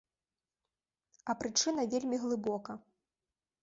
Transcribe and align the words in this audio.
А 1.29 1.37
прычына 1.43 1.81
вельмі 1.95 2.17
глыбока. 2.27 2.71